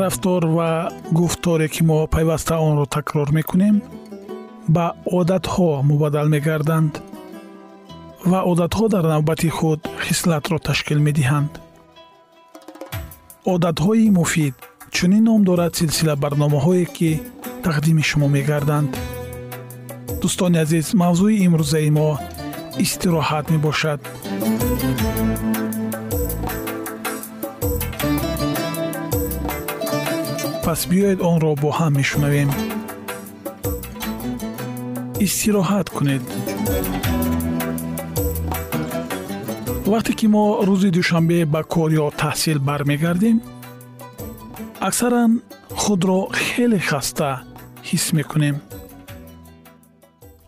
рафтор 0.00 0.42
ва 0.56 0.70
гуфторе 1.18 1.68
ки 1.68 1.82
мо 1.88 1.98
пайваста 2.14 2.54
онро 2.68 2.86
такрор 2.96 3.28
мекунем 3.38 3.76
ба 4.74 4.86
одатҳо 5.18 5.70
мубаддал 5.90 6.28
мегарданд 6.34 6.92
ва 8.30 8.40
одатҳо 8.50 8.84
дар 8.94 9.04
навбати 9.14 9.48
худ 9.56 9.80
хислатро 10.06 10.58
ташкил 10.68 10.98
медиҳанд. 11.06 11.52
одатҳои 13.54 14.10
муфид 14.18 14.54
чунин 14.96 15.24
ном 15.28 15.40
дорад 15.48 15.72
силсила 15.78 16.14
барномаҳое 16.24 16.84
ки 16.96 17.10
тақдими 17.66 18.02
шумо 18.10 18.28
мегарданд. 18.36 18.92
дӯстони 20.22 20.58
азиз 20.64 20.86
мавзӯи 21.02 21.36
имрӯзаи 21.46 21.90
мо 21.98 22.08
истироҳат 22.84 23.46
мебошад 23.54 24.00
пас 30.70 30.86
биёед 30.90 31.20
онро 31.30 31.52
бо 31.62 31.68
ҳам 31.78 31.92
мешунавем. 32.00 32.50
Истироҳат 35.26 35.86
кунед. 35.96 36.24
Вақте 39.92 40.12
ки 40.18 40.26
мо 40.34 40.44
рӯзи 40.68 40.90
душанбе 40.98 41.38
ба 41.54 41.60
кор 41.72 41.90
ё 42.02 42.06
таҳсил 42.22 42.58
бармегардем 42.68 43.36
аксаран 44.88 45.32
худро 45.80 46.20
хеле 46.44 46.80
хаста 46.88 47.30
ҳис 47.88 48.04
мекунем. 48.16 48.56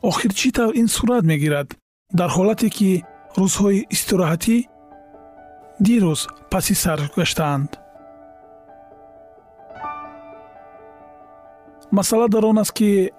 Охир 0.09 0.33
чӣ 0.39 0.49
тавр 0.57 0.73
ин 0.81 0.89
сурат 0.97 1.25
мегирад? 1.31 1.69
Дар 2.19 2.31
ҳолате 2.37 2.69
ки 2.77 2.91
рӯзҳои 3.41 3.79
истироҳатӣ 3.95 4.57
дирӯз 5.87 6.21
паси 6.53 6.75
сар 6.83 6.99
гаштаанд 7.17 7.71
масъала 11.93 12.29
дар 12.29 12.45
он 12.45 12.59
аст 12.59 12.73
ки 12.73 13.11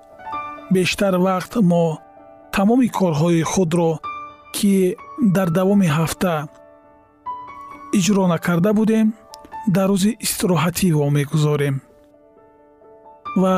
бештар 0.72 1.14
вақт 1.28 1.54
мо 1.62 2.00
тамоми 2.52 2.88
корҳои 3.00 3.42
худро 3.52 3.92
ки 4.56 4.96
дар 5.36 5.50
давоми 5.58 5.88
ҳафта 5.98 6.34
иҷро 7.98 8.26
накарда 8.34 8.72
будем 8.80 9.08
дар 9.76 9.90
рӯзи 9.94 10.12
истироҳатӣ 10.26 10.88
вомегузорем 11.00 11.76
ва 13.42 13.56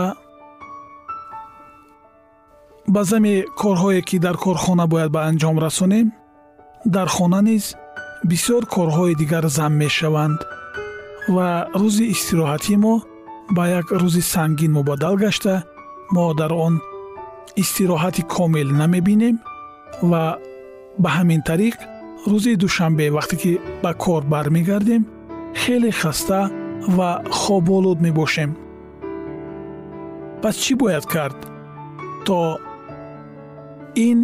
ба 2.94 3.02
зами 3.09 3.36
корҳое 3.62 4.02
ки 4.09 4.18
дар 4.26 4.36
корхона 4.46 4.86
бояд 4.94 5.12
ба 5.16 5.22
анҷом 5.30 5.58
расонем 5.66 6.08
дар 6.96 7.08
хона 7.16 7.42
низ 7.50 7.66
бисёр 8.32 8.64
корҳои 8.76 9.16
дигар 9.22 9.46
зам 9.58 9.74
мешаванд 9.84 10.40
ва 11.36 11.47
рӯзи 11.82 12.06
истироҳатӣ 12.16 12.76
мо 12.84 12.96
ба 13.50 13.68
як 13.68 13.88
рӯзи 13.92 14.22
сангин 14.22 14.72
мубаддал 14.74 15.16
гашта 15.18 15.64
мо 16.12 16.34
дар 16.34 16.52
он 16.54 16.82
истироҳати 17.62 18.22
комил 18.36 18.70
намебинем 18.82 19.36
ва 20.02 20.40
ба 21.04 21.10
ҳамин 21.18 21.42
тариқ 21.50 21.78
рӯзи 22.32 22.56
душанбе 22.64 23.06
вақте 23.18 23.36
ки 23.42 23.52
ба 23.84 23.92
кор 23.94 24.24
бармегардем 24.34 25.04
хеле 25.62 25.92
хаста 25.92 26.42
ва 26.88 27.24
хоболуд 27.32 28.00
мебошем. 28.02 28.52
Пас 30.42 30.56
чӣ 30.64 30.74
бояд 30.82 31.06
кард? 31.06 31.38
То 32.26 32.60
ин 33.96 34.20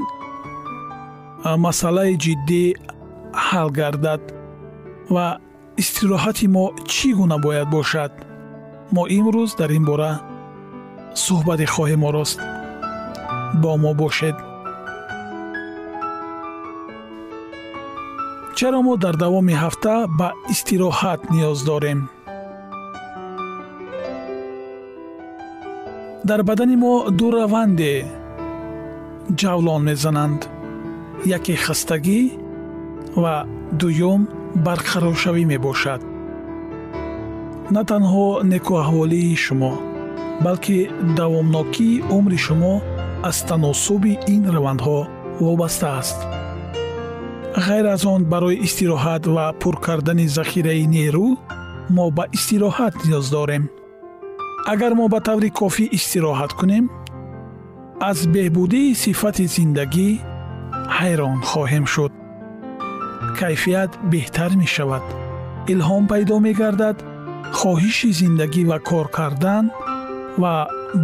масъалаи 1.65 2.13
ҷиддӣ 2.23 2.63
ҳал 3.47 3.69
гардад 3.79 4.21
ва 5.13 5.25
истироҳати 5.81 6.47
мо 6.55 6.65
чӣ 6.91 7.09
гуна 7.17 7.37
бояд 7.45 7.67
бошад 7.77 8.11
мо 8.95 9.03
имрӯз 9.17 9.51
дар 9.59 9.71
ин 9.77 9.83
бора 9.89 10.11
суҳбате 11.23 11.65
хоҳем 11.73 12.01
орост 12.09 12.39
бо 13.61 13.71
мо 13.83 13.91
бошед. 14.01 14.37
Чаро 18.57 18.79
мо 18.87 18.93
дар 19.03 19.15
давоми 19.23 19.55
ҳафта 19.63 19.93
ба 20.19 20.27
истироҳат 20.53 21.21
ниёз 21.33 21.59
дорем? 21.69 21.99
Дар 26.29 26.41
бадани 26.49 26.75
мо 26.83 26.93
ду 27.17 27.27
раванде 27.35 27.93
ҷавлон 29.39 29.81
мезананд. 29.89 30.41
Яке 31.37 31.53
хастагӣ 31.65 32.21
ва 33.21 33.35
дуюм 33.79 34.21
барқароршавӣ 34.65 35.43
мебошад 35.51 36.01
на 37.75 37.83
танҳо 37.91 38.27
некуаҳволии 38.53 39.35
шумо 39.45 39.73
балки 40.45 40.89
давомнокии 41.19 42.03
умри 42.17 42.37
шумо 42.45 42.73
аз 43.29 43.37
таносуби 43.49 44.13
ин 44.35 44.43
равандҳо 44.55 44.99
вобаста 45.45 45.87
аст. 46.01 46.19
Ғайр 47.65 47.85
аз 47.95 48.05
он 48.13 48.21
барои 48.33 48.61
истироҳат 48.67 49.23
ва 49.35 49.45
пур 49.61 49.75
кардани 49.85 50.27
захираи 50.37 50.85
нерӯ 50.95 51.27
мо 51.95 52.05
ба 52.17 52.23
истироҳат 52.37 52.95
ниёз 53.05 53.25
дорем. 53.35 53.63
Агар 54.73 54.93
мо 54.99 55.05
ба 55.13 55.19
таври 55.27 55.49
кофӣ 55.59 55.85
истироҳат 55.97 56.51
кунем 56.59 56.85
аз 58.09 58.19
беҳбудии 58.33 58.95
сифати 59.03 59.45
зиндагӣ 59.55 60.09
ҳайрон 60.97 61.37
хоҳем 61.49 61.85
шуд. 61.93 62.11
Кайфият 63.39 63.91
беҳтар 64.11 64.51
мешавад. 64.61 65.05
Илҳом 65.73 66.03
пайдо 66.11 66.35
мегардад 66.47 66.97
хоҳиши 67.59 68.09
зиндагӣ 68.19 68.63
ва 68.71 68.77
кор 68.89 69.07
кардан 69.17 69.65
ва 70.41 70.53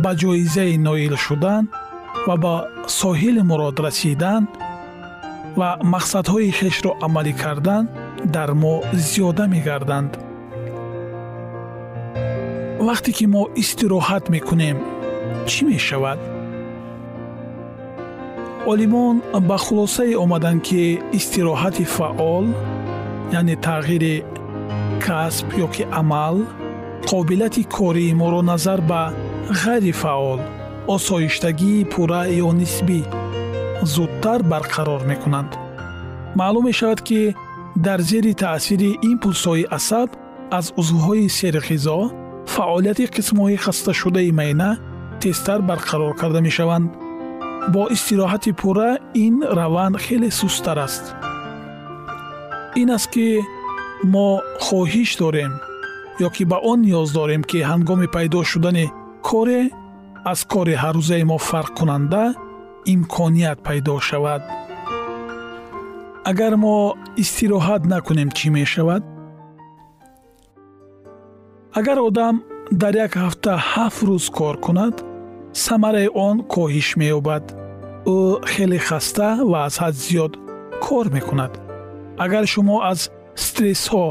ба 0.03 0.11
ҷоизаи 0.21 0.75
ноил 0.87 1.15
шудан 1.25 1.63
ва 2.27 2.35
ба 2.43 2.53
соҳили 3.01 3.41
мурод 3.49 3.77
расидан 3.85 4.43
ва 5.59 5.69
мақсадҳои 5.93 6.49
хешро 6.59 6.91
амалӣ 7.05 7.33
кардан 7.43 7.83
дар 8.35 8.49
мо 8.61 8.73
зиёда 9.07 9.45
мегарданд. 9.53 10.11
Вақте 12.87 13.11
ки 13.17 13.25
мо 13.33 13.43
истироҳат 13.61 14.23
мекунем 14.35 14.77
чӣ 15.49 15.61
мешавад? 15.69 16.19
Олимон 18.71 19.15
ба 19.49 19.57
хулосае 19.65 20.15
омаданд 20.23 20.61
ки 20.67 20.81
истироҳати 21.19 21.85
фаъол 21.95 22.45
яъне 23.39 23.55
тағйири 23.67 24.15
касб 25.05 25.47
ё 25.63 25.67
ки 25.75 25.83
амал 25.99 26.37
қобилияти 27.09 27.63
кории 27.75 28.13
моро 28.13 28.41
назар 28.41 28.81
ба 28.89 29.01
ғайрифаъол 29.61 30.39
осоиштагии 30.95 31.87
пурра 31.91 32.21
ё 32.45 32.49
нисбӣ 32.59 33.01
зудтар 33.93 34.41
барқарор 34.51 35.01
мекунанд. 35.11 35.51
Маълум 36.35 36.63
мешавад 36.65 37.01
ки 37.07 37.35
дар 37.85 37.99
зери 38.09 38.33
таъсири 38.33 38.91
импулсҳои 39.11 39.69
асаб 39.77 40.09
аз 40.57 40.65
узвҳои 40.79 41.27
серғизо 41.39 41.99
фаъолияти 42.53 43.05
қисмҳои 43.15 43.57
хасташудаи 43.63 44.31
майна 44.31 44.71
тезтар 45.21 45.59
барқарор 45.69 46.13
карда 46.21 46.41
мешаванд. 46.41 46.89
Бо 47.73 47.81
истироҳати 47.95 48.51
пурра 48.59 48.91
ин 49.25 49.35
раванд 49.57 49.95
хеле 50.05 50.29
сусттар 50.31 50.77
аст. 50.87 51.05
Ин 52.81 52.89
аст 52.95 53.09
ки 53.13 53.27
мо 54.03 54.41
хоҳиш 54.65 55.17
дорем 55.17 55.53
ё 56.25 56.29
ки 56.35 56.43
ба 56.51 56.57
он 56.71 56.79
ниёз 56.81 57.09
дорем 57.19 57.43
ки 57.43 57.57
ҳангоми 57.71 58.07
пайдо 58.15 58.43
шудани 58.43 58.85
коре 59.27 59.61
аз 60.31 60.39
кори 60.53 60.75
ҳаррӯзаи 60.83 61.23
мо 61.29 61.37
фарқкунанда 61.49 62.23
имконият 62.93 63.59
пайдо 63.67 63.99
шавад. 63.99 64.41
Агар 66.29 66.53
мо 66.63 66.77
истироҳат 67.23 67.81
накунем 67.93 68.29
чӣ 68.37 68.47
мешавад? 68.57 69.03
Агар 71.79 71.97
одам 72.07 72.35
дар 72.81 72.93
як 73.05 73.13
ҳафта 73.23 73.53
ҳафт 73.71 74.01
рӯз 74.07 74.25
кор 74.37 74.55
кунад 74.65 74.95
самараи 75.65 76.09
он 76.27 76.35
коҳиш 76.53 76.89
меёбад. 76.99 77.45
Ӯ 78.15 78.17
хеле 78.51 78.79
хаста 78.87 79.29
ва 79.51 79.59
аз 79.67 79.75
ҳад 79.83 79.95
зиёд 80.05 80.33
кор 80.85 81.05
мекунад. 81.15 81.53
Агар 82.23 82.45
шумо 82.53 82.75
аз 82.91 82.99
стрессҳо 83.45 84.05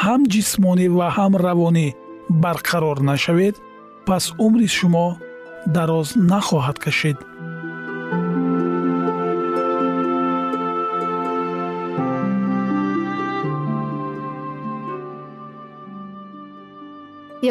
ҳам 0.00 0.20
ҷисмонӣ 0.32 0.86
ва 0.98 1.08
ҳам 1.16 1.32
равонӣ 1.46 1.88
барқарор 2.42 2.98
нашавед 3.10 3.54
пас 4.06 4.24
умри 4.46 4.68
шумо 4.76 5.06
дароз 5.76 6.08
нахоҳад 6.30 6.78
кашид 6.84 7.18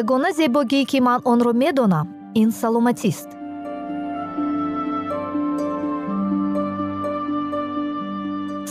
ягона 0.01 0.31
зебогие 0.39 0.85
ки 0.85 0.99
ман 1.07 1.21
онро 1.31 1.53
медонам 1.53 2.07
ин 2.41 2.51
саломатист. 2.51 3.29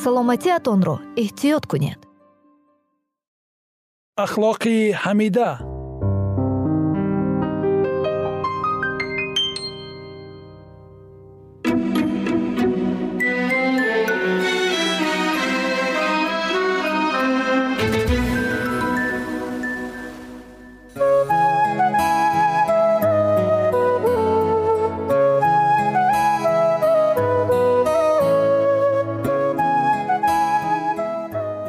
Саломатиатонро 0.02 0.96
эҳтиёт 1.22 1.64
кунед 1.66 2.05
ахлоқи 4.24 4.76
ҳамида 5.02 5.50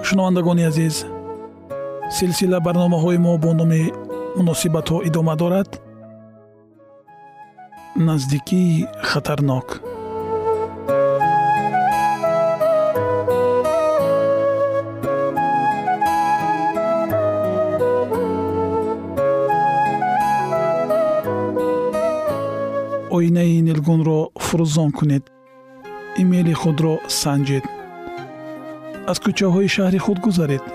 шунавандагони 0.07 0.63
азиз 0.69 0.95
силсила 2.17 2.59
барномаҳои 2.67 3.19
мо 3.25 3.33
бо 3.43 3.51
номи 3.59 3.81
муносибатҳо 4.37 4.97
идома 5.07 5.35
дорад. 5.41 5.69
Наздикии 8.07 8.87
хатарнок. 9.09 9.67
Оинаи 23.15 23.61
нилгунро 23.67 24.19
фурӯзон 24.45 24.89
кунед. 24.97 25.25
Имейли 26.21 26.53
худро 26.61 26.93
санҷед. 27.21 27.65
Аз 29.11 29.17
кӯчаҳои 29.23 29.67
шаҳри 29.75 29.99
худ 30.05 30.19
гузаред 30.25 30.65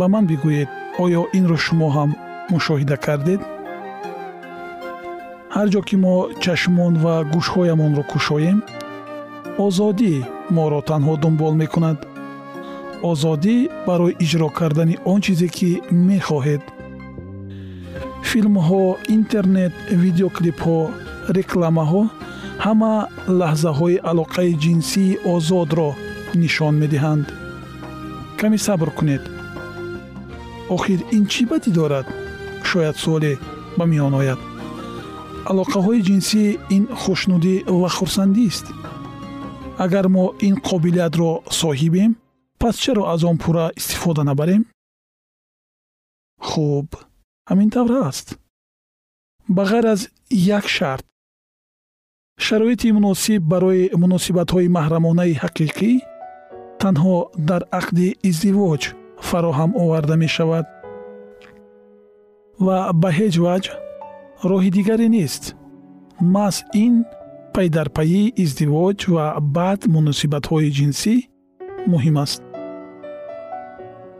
ба 0.00 0.06
ман 0.12 0.24
бигӯед 0.30 0.70
оё 1.04 1.22
инро 1.38 1.58
шумо 1.66 1.88
ҳам 1.96 2.10
мушоҳида 2.52 2.96
кардед? 3.06 3.40
Ҳар 5.54 5.68
ҷо 5.72 5.80
ки 5.88 5.96
мо 6.04 6.16
чашмон 6.42 6.94
ва 7.04 7.14
гӯшҳоямонро 7.32 8.04
кушоем 8.12 8.58
озодӣ 9.66 10.14
моро 10.56 10.80
танҳо 10.90 11.14
дунбол 11.22 11.54
мекунад. 11.62 11.98
Озодӣ 13.10 13.56
барои 13.86 14.16
иҷро 14.24 14.48
кардани 14.58 14.96
он 15.12 15.18
чизе 15.24 15.48
ки 15.56 15.70
мехоҳед. 16.08 16.62
Филмҳо 18.28 18.82
интернет 19.16 19.74
видеоклипҳо 20.02 20.78
рекламаҳо 21.38 22.02
ҳама 22.64 22.94
лаҳзаҳои 23.40 24.02
алоқаи 24.10 24.50
ҷинсии 24.64 25.18
озодро 25.34 25.88
нишон 26.42 26.74
медиҳанд. 26.82 27.26
Каме 28.40 28.58
сабр 28.66 28.90
кунед 28.98 29.22
охир 30.74 31.00
ин 31.16 31.24
чӣ 31.32 31.42
бадӣ 31.50 31.70
дорад? 31.78 32.06
Шояд 32.68 32.96
суоле 33.02 33.32
ба 33.78 33.84
миён 33.90 34.14
ояд. 34.20 34.40
Алоқаҳои 35.50 36.04
ҷинсӣ 36.08 36.42
ин 36.76 36.84
хушнудӣ 37.00 37.54
ва 37.80 37.88
хурсандист 37.96 38.66
агар 39.84 40.06
мо 40.14 40.24
ин 40.46 40.54
қобилиятро 40.68 41.30
соҳибем 41.60 42.10
пас 42.60 42.74
чаро 42.82 43.02
аз 43.12 43.20
он 43.30 43.36
пурра 43.42 43.66
истифода 43.80 44.22
набарем? 44.30 44.62
Хуб 46.48 46.88
ҳамин 47.48 47.70
тавр 47.74 47.92
аст. 48.08 48.26
Ба 49.48 49.62
ғайр 49.70 49.86
аз 49.94 50.00
як 50.56 50.66
шарт. 50.76 51.04
Шароити 52.46 52.88
муносиб 52.98 53.42
барои 53.52 53.90
муносибатҳои 54.02 54.68
маҳрамонаи 54.76 55.38
ҳақиқӣ 55.42 55.90
танҳо 56.82 57.16
дар 57.48 57.62
ақди 57.80 58.08
издивоҷ 58.28 58.82
фароҳам 59.28 59.70
оварда 59.82 60.14
мешавад. 60.24 60.66
Ва 62.66 62.78
ба 63.00 63.10
ҳеҷ 63.18 63.34
ваҷҳ 63.46 63.72
роҳи 64.50 64.70
дигаре 64.76 65.08
нест. 65.16 65.44
Маҳз 66.34 66.56
ин 66.84 66.94
пайдарпайи 67.54 68.24
издивоҷ 68.44 68.98
ва 69.14 69.26
баъд 69.56 69.80
муносибатҳои 69.94 70.70
ҷинсӣ 70.78 71.14
муҳим 71.92 72.16
аст. 72.24 72.40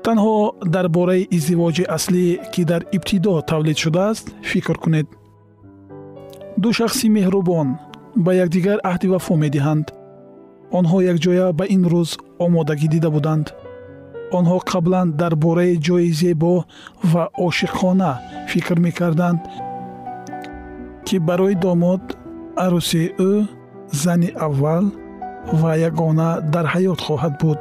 Танҳо 0.05 0.37
дар 0.75 0.87
бораи 0.97 1.29
издивоҷи 1.37 1.85
аслӣ 1.97 2.25
ки 2.53 2.63
дар 2.71 2.83
ибтидо 2.97 3.35
тавлид 3.51 3.79
шудааст 3.85 4.25
фикр 4.51 4.77
кунед. 4.83 5.09
Ду 6.63 6.69
шахси 6.79 7.07
меҳрубон 7.17 7.69
ба 8.25 8.31
якдигар 8.45 8.79
аҳди 8.91 9.07
вафо 9.15 9.35
медиҳанд. 9.45 9.87
Онҳо 10.79 10.99
якҷоя 11.13 11.47
ба 11.59 11.65
ин 11.75 11.83
рӯз 11.93 12.11
омодагӣ 12.45 12.89
дида 12.95 13.11
буданд 13.17 13.47
онҳо 14.39 14.59
қаблан 14.73 15.07
дар 15.21 15.33
бораи 15.45 15.75
ҷои 15.87 16.09
зебо 16.21 16.55
ва 17.13 17.25
ошиқона 17.47 18.13
фикр 18.51 18.77
мекарданд 18.87 19.41
ки 21.07 21.17
барои 21.29 21.55
домод 21.65 22.03
арӯси 22.65 23.03
ӯ 23.31 23.33
зани 24.03 24.31
аввал 24.47 24.85
ва 25.61 25.73
ягона 25.89 26.29
дар 26.53 26.67
ҳаёт 26.75 27.01
хоҳад 27.07 27.35
буд. 27.43 27.59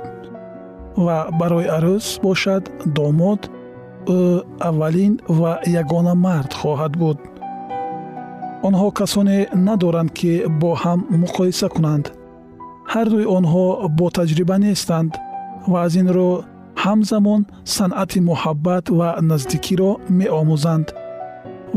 Ва 1.05 1.17
барои 1.39 1.67
арӯс 1.77 2.07
бошад 2.25 2.63
домод 2.97 3.41
ӯ 4.17 4.19
аввалин 4.69 5.13
ва 5.39 5.51
ягона 5.81 6.13
мард 6.25 6.51
хоҳад 6.61 6.93
буд. 7.01 7.17
Онҳо 8.67 8.87
касоне 8.99 9.37
надоранд 9.67 10.11
ки 10.17 10.31
бо 10.61 10.71
ҳам 10.81 10.99
муқоиса 11.23 11.67
кунанд. 11.75 12.05
Ҳардуи 12.93 13.25
онҳо 13.37 13.65
бо 13.97 14.05
таҷриба 14.17 14.57
нестанд 14.65 15.11
ва 15.71 15.77
аз 15.85 15.93
ин 16.01 16.07
рӯ 16.17 16.29
ҳамзамон 16.83 17.41
санъати 17.75 18.19
муҳаббат 18.29 18.85
ва 18.99 19.09
наздикиро 19.29 19.91
меомӯзанд. 20.17 20.87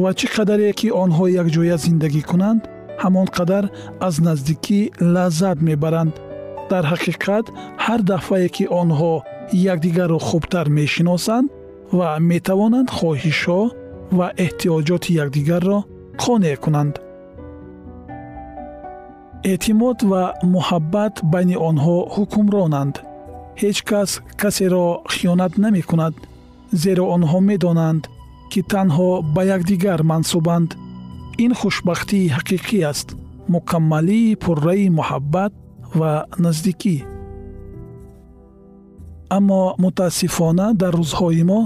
Ва 0.03 0.11
чӣ 0.19 0.27
қадаре 0.35 0.71
ки 0.79 0.89
онҳо 1.03 1.25
якҷоя 1.43 1.77
зиндагӣ 1.85 2.23
кунанд 2.31 2.63
ҳамон 3.03 3.27
қадар 3.37 3.65
аз 4.07 4.15
наздикӣ 4.27 4.81
лаззат 5.15 5.59
мебаранд. 5.69 6.15
Дар 6.71 6.85
ҳақиқат 6.93 7.47
ҳар 7.85 8.01
дафъае 8.11 8.49
ки 8.57 8.65
онҳо 8.81 9.13
якдигарро 9.73 10.19
хубтар 10.29 10.67
мешиносанд 10.79 11.47
ва 11.99 12.09
метавонанд 12.31 12.89
хоҳишҳо 12.99 13.61
ва 14.19 14.27
эҳтиёҷоти 14.45 15.11
якдигарро 15.23 15.79
қонеъ 16.23 16.57
кунанд. 16.65 16.95
Эътимод 19.53 19.99
ва 20.11 20.23
муҳаббат 20.55 21.15
байни 21.33 21.57
онҳо 21.69 21.97
ҳукмронанд 22.15 22.95
ҳеҷ 23.62 23.78
кас 23.90 24.11
касеро 24.40 24.87
хиёнат 25.14 25.52
намекунад 25.64 26.14
зеро 26.83 27.04
онҳо 27.16 27.38
медонанд 27.50 28.02
ки 28.52 28.61
танҳо 28.73 29.11
ба 29.35 29.42
якдигар 29.57 30.00
мансубанд. 30.12 30.71
Ин 31.45 31.52
хушбахтии 31.61 32.33
ҳақиқӣ 32.37 32.78
аст 32.92 33.09
мукаммалии 33.54 34.38
пурраи 34.42 34.87
муҳаббат 34.99 35.52
ва 35.99 36.12
наздикӣ. 36.45 36.97
Аммо 39.37 39.62
мутаассифона 39.85 40.66
дар 40.81 40.92
рӯзҳои 41.00 41.42
мо 41.50 41.61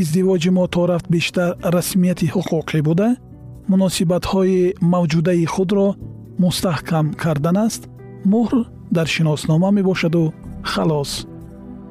издивоҷи 0.00 0.50
мо 0.56 0.64
то 0.74 0.82
рафт 0.90 1.06
бештар 1.14 1.50
расмияти 1.76 2.26
ҳуқуқӣ 2.34 2.78
буда 2.88 3.08
муносибатҳои 3.70 4.60
мавҷудаи 4.92 5.44
худро 5.54 5.88
мустаҳкам 6.44 7.06
кардан 7.22 7.56
аст 7.66 7.82
муҳр 8.32 8.54
дар 8.96 9.06
шиноснома 9.14 9.68
мебошаду 9.78 10.24
халос. 10.62 11.26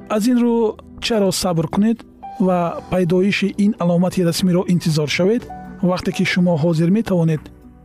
Аз 0.09 0.27
ин 0.27 0.37
рӯ 0.43 0.55
чаро 1.01 1.31
сабр 1.31 1.67
кунед 1.67 2.05
ва 2.39 2.59
пайдоиши 2.91 3.53
ин 3.57 3.75
аломати 3.79 4.25
расмиро 4.25 4.63
интизор 4.67 5.09
шавед. 5.09 5.43
Вақте 5.81 6.11
ки 6.11 6.23
шумо 6.25 6.53
ҳозир 6.63 6.89
метавонед 6.89 7.41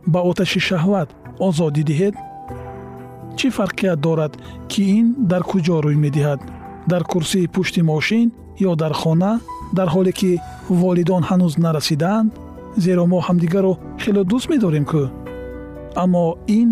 ба 0.07 0.19
оташи 0.29 0.59
шаҳват 0.59 1.09
озодӣ 1.47 1.83
диҳед 1.89 2.15
чӣ 3.37 3.47
фарқият 3.57 3.99
дорад 4.05 4.33
ки 4.71 4.81
ин 4.99 5.07
дар 5.31 5.43
куҷо 5.49 5.77
рӯй 5.85 5.97
медиҳад? 6.05 6.39
Дар 6.91 7.03
курсии 7.11 7.47
пушти 7.47 7.81
мошин 7.91 8.27
ё 8.69 8.71
дар 8.81 8.93
хона? 9.01 9.39
Дар 9.77 9.87
ҳоле 9.95 10.11
ки 10.19 10.31
волидон 10.69 11.23
ҳанӯз 11.29 11.53
нарасидаанд 11.65 12.29
зеро 12.83 13.05
мо 13.11 13.19
ҳамдигарро 13.27 13.73
хело 14.03 14.21
дӯст 14.31 14.47
медорем 14.53 14.85
кӯ 14.91 15.03
аммо 16.03 16.25
ин 16.59 16.69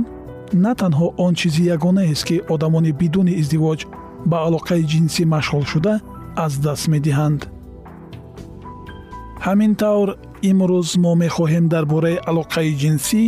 на 0.63 0.72
танҳо 0.82 1.08
он 1.25 1.34
чизи 1.39 1.63
ягонаест 1.75 2.24
ки 2.27 2.36
одамони 2.53 2.91
бидуни 3.01 3.34
издивоҷ 3.41 3.79
ба 4.30 4.38
алоқаи 4.48 4.84
ҷинсӣ 4.92 5.24
машғул 5.34 5.65
шуда 5.72 5.94
аз 6.46 6.53
даст 6.65 6.86
медиҳанд. 6.94 7.42
Ҳамин 9.46 9.72
тавр 9.82 10.10
имрӯз 10.50 10.89
мо 11.03 11.12
мехоҳем 11.24 11.65
дар 11.74 11.86
бораи 11.94 12.18
алоқаи 12.30 12.72
ҷинсӣ 12.82 13.22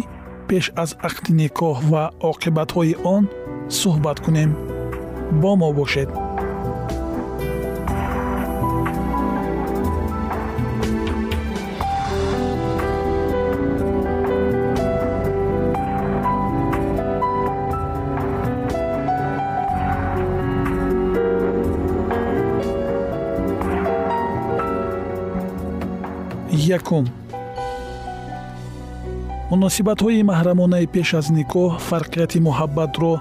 пеш 0.48 0.66
аз 0.84 0.92
ақди 1.08 1.32
никоҳ 1.42 1.78
ва 1.92 2.04
оқибатҳои 2.32 2.94
он 3.16 3.24
суҳбат 3.80 4.18
кунем. 4.26 4.52
Бо 5.42 5.52
мо 5.62 5.70
бошед 5.80 6.10
якум. 26.78 27.06
Муносибатҳои 29.52 30.28
маҳрамонаи 30.32 30.88
пеш 30.96 31.10
аз 31.20 31.28
никоҳ 31.40 31.70
фарқияти 31.90 32.40
муҳаббатро 32.48 33.14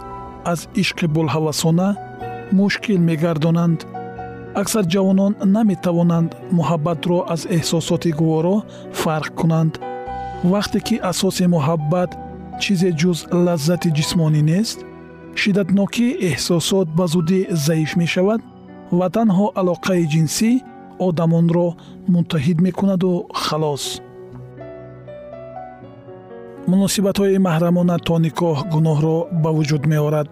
аз 0.52 0.60
ишқи 0.82 1.06
булҳавасона 1.14 1.88
мушкил 2.58 2.98
мегардонанд. 3.08 3.80
Аксар 4.60 4.84
ҷавонон 4.94 5.32
наметавонанд 5.56 6.30
муҳаббатро 6.58 7.18
аз 7.34 7.42
эҳсосоти 7.56 8.10
гуворо 8.20 8.56
фарқ 9.02 9.30
кунанд. 9.40 9.72
Вақте 10.52 10.78
ки 10.86 10.96
асоси 11.10 11.44
муҳаббат 11.54 12.10
чизе 12.62 12.90
ҷуз 13.00 13.18
лаззати 13.44 13.88
ҷисмонӣ 13.96 14.42
нест 14.52 14.78
шиддатнокии 15.40 16.16
эҳсосот 16.30 16.86
ба 16.98 17.04
зудӣ 17.12 17.40
заиф 17.66 17.90
мешавад 18.02 18.40
ва 18.98 19.06
танҳо 19.16 19.46
алоқаи 19.60 20.04
ҷинсӣ 20.12 20.50
одамонро 21.06 21.68
муттаҳид 22.14 22.58
мекунаду 22.66 23.10
халос. 23.44 23.84
Муносибатҳои 26.70 27.38
маҳрамона 27.48 27.96
то 28.06 28.14
никоҳ 28.26 28.56
гуноҳро 28.72 29.16
ба 29.42 29.50
вуҷуд 29.56 29.84
меорад. 29.92 30.28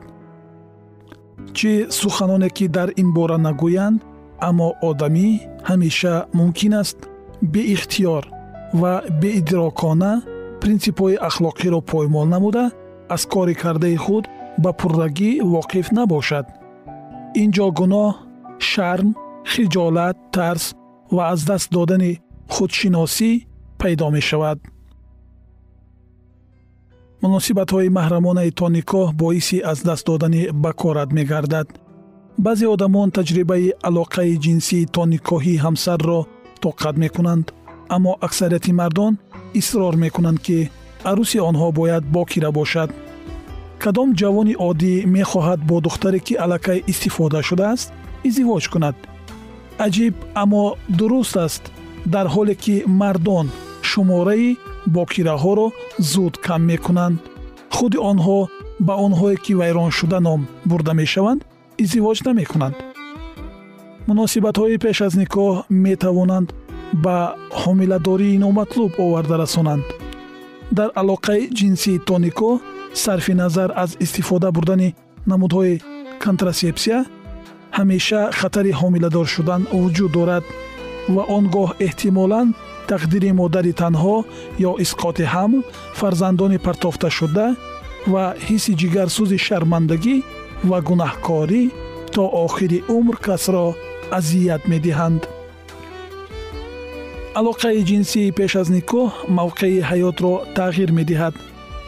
Чӣ 1.57 1.73
суханоне 2.01 2.49
ки 2.57 2.67
дар 2.77 2.89
ин 3.03 3.09
бора 3.17 3.39
нагӯянд 3.47 3.99
аммо 4.49 4.69
одамӣ 4.89 5.29
ҳамеша 5.69 6.15
мумкин 6.39 6.75
аст 6.83 6.99
беихтиёр 7.53 8.25
ва 8.81 8.93
беидрокона 9.21 10.13
принсипҳои 10.61 11.21
ахлоқиро 11.29 11.81
поймол 11.91 12.27
намуда 12.35 12.65
аз 13.15 13.23
кори 13.33 13.55
кардаи 13.63 13.97
худ 14.05 14.25
ба 14.63 14.71
пуррагӣ 14.81 15.31
воқиф 15.55 15.87
набошад. 15.99 16.47
Ин 17.43 17.49
ҷо 17.57 17.67
гуноҳ 17.79 18.11
шарм 18.71 19.09
хиҷолат 19.51 20.17
тарс 20.35 20.65
ва 21.15 21.23
аз 21.33 21.41
даст 21.51 21.69
додани 21.77 22.13
худшиносӣ 22.55 23.31
пайдо 23.81 24.09
мешавад. 24.17 24.59
Муносибатҳои 27.23 27.95
маҳрамонаи 27.99 28.51
то 28.59 28.67
никоҳ 28.79 29.09
боиси 29.23 29.59
аз 29.73 29.79
даст 29.89 30.05
додани 30.11 30.43
бакорат 30.65 31.11
мегардад. 31.19 31.69
Баъзе 32.45 32.67
одамон 32.75 33.09
таҷрибаи 33.19 33.75
алоқаи 33.89 34.39
ҷинсии 34.45 34.89
то 34.95 35.03
никоҳии 35.15 35.63
ҳамсарро 35.65 36.21
тоқат 36.65 36.97
мекунанд 37.05 37.47
аммо 37.95 38.13
аксарияти 38.27 38.73
мардон 38.81 39.13
исрор 39.61 39.95
мекунанд 40.05 40.39
ки 40.47 40.59
арӯси 41.11 41.39
онҳо 41.51 41.69
бояд 41.79 42.05
бокира 42.17 42.51
бошад 42.59 42.91
кадом 43.83 44.09
ҷавони 44.21 44.55
оддӣ 44.69 44.95
мехоҳад 45.17 45.61
бо 45.69 45.77
духтаре 45.87 46.21
ки 46.27 46.35
аллакай 46.45 46.79
истифода 46.93 47.41
шудааст 47.49 47.89
издивоҷ 48.29 48.65
кунад 48.73 48.97
аҷиб 49.79 50.15
аммо 50.43 50.65
дуруст 50.99 51.37
аст 51.37 51.63
дар 52.15 52.27
ҳоле 52.35 52.55
ки 52.65 52.77
мардон 53.01 53.47
шумораи 53.91 54.57
бокираҳоро 54.97 55.67
зуд 56.13 56.35
кам 56.47 56.63
мекунанд. 56.71 57.19
Худи 57.75 57.99
онҳо 58.11 58.39
ба 58.87 58.95
онҳое 59.07 59.37
ки 59.45 59.53
вайроншуда 59.61 60.19
ном 60.27 60.41
бурда 60.71 60.93
мешаванд 61.01 61.41
издивоҷ 61.83 62.19
намекунанд. 62.29 62.77
Муносибатҳои 64.09 64.79
пеш 64.85 64.99
аз 65.07 65.15
никоҳ 65.23 65.53
метавонанд 65.87 66.49
ба 67.05 67.17
ҳомиладории 67.63 68.41
номатлуб 68.45 68.93
оварда 69.05 69.37
расонанд. 69.43 69.85
Дар 70.79 70.89
алоқаи 71.03 71.43
ҷинсии 71.59 72.03
то 72.09 72.15
никоҳ 72.27 72.55
сарфи 73.05 73.35
назар 73.43 73.71
аз 73.83 73.91
истифода 74.05 74.49
бурдани 74.57 74.95
намудҳои 75.31 75.81
контрасепсия 76.25 76.99
ҳамеша 77.79 78.23
хатари 78.39 78.73
ҳомиладор 78.81 79.27
шудан 79.35 79.63
вуҷуд 79.81 80.13
дорад 80.17 80.45
ва 81.15 81.23
он 81.37 81.45
гоҳ 81.57 81.71
эҳтимолан 81.87 82.49
тақдири 82.91 83.31
модари 83.41 83.73
танҳо 83.83 84.17
ё 84.69 84.73
исқоти 84.85 85.25
ҳамл 85.35 85.61
фарзандони 86.01 86.59
партофташуда 86.67 87.47
ва 88.13 88.25
ҳисси 88.47 88.73
ҷигарсӯзи 88.81 89.39
шармандагӣ 89.47 90.17
ва 90.71 90.79
гунаҳкорӣ 90.89 91.63
то 92.15 92.23
охири 92.45 92.79
умр 92.97 93.17
касро 93.27 93.67
азият 94.19 94.63
медиҳанд. 94.73 95.23
Алоқаи 97.41 97.81
ҷинсии 97.91 98.35
пеш 98.39 98.53
аз 98.61 98.69
никоҳ 98.77 99.09
мавқеи 99.39 99.85
ҳаётро 99.91 100.33
тағйир 100.59 100.91
медиҳад. 100.99 101.35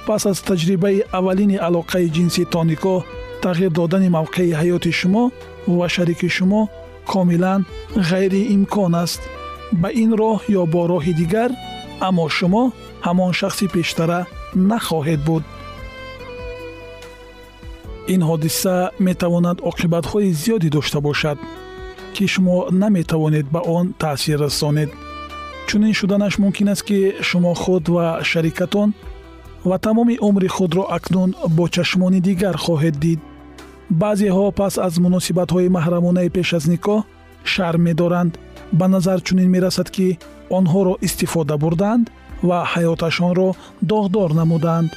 Пас 0.07 0.23
аз 0.31 0.39
таҷрибаи 0.49 1.05
аввалини 1.19 1.57
алоқаи 1.69 2.07
ҷинсӣ 2.17 2.43
то 2.53 2.61
никоҳ 2.73 3.01
тағйир 3.45 3.71
додани 3.79 4.09
мавқеи 4.19 4.57
ҳаёти 4.61 4.93
шумо 5.01 5.25
ва 5.67 5.89
шарики 5.89 6.29
шумо 6.29 6.69
комилан 7.07 7.67
ғайриимкон 8.11 8.95
аст 9.05 9.23
ба 9.73 9.89
ин 10.03 10.11
роҳ 10.21 10.41
ё 10.61 10.63
бо 10.67 10.83
роҳи 10.93 11.13
дигар 11.21 11.51
аммо 12.09 12.29
шумо 12.29 12.65
ҳамон 13.07 13.33
шахси 13.41 13.67
пештара 13.75 14.21
нахоҳед 14.71 15.21
буд 15.29 15.45
ин 18.15 18.21
ҳодиса 18.29 18.75
метавонад 18.99 19.59
оқибатҳои 19.71 20.35
зиёде 20.43 20.69
дошта 20.77 20.99
бошад 21.09 21.39
ки 22.15 22.25
шумо 22.33 22.57
наметавонед 22.83 23.47
ба 23.55 23.61
он 23.77 23.87
таъсир 24.03 24.39
расонед 24.45 24.91
чунин 25.69 25.95
шуданаш 25.99 26.35
мумкин 26.39 26.69
аст 26.69 26.83
ки 26.89 26.99
шумо 27.29 27.53
худ 27.63 27.85
ва 27.95 28.07
шарикатон 28.31 28.89
ва 29.65 29.79
тамоми 29.79 30.17
умри 30.29 30.49
худро 30.57 30.85
акнун 30.97 31.31
бо 31.57 31.65
чашмони 31.75 32.21
дигар 32.21 32.57
хоҳед 32.65 32.97
дид 33.05 33.21
баъзеҳо 33.91 34.53
пас 34.59 34.75
аз 34.87 34.95
муносибатҳои 35.05 35.73
маҳрамонаи 35.77 36.33
пеш 36.37 36.49
аз 36.59 36.65
никоҳ 36.73 37.01
шарм 37.53 37.81
медоранд. 37.89 38.33
Ба 38.79 38.87
назар 38.95 39.19
чунин 39.27 39.49
мерасад 39.55 39.89
ки 39.97 40.19
онҳоро 40.59 40.95
истифода 41.07 41.57
бурданд 41.63 42.05
ва 42.49 42.59
ҳаёташонро 42.73 43.49
доғдор 43.91 44.31
намуданд. 44.41 44.91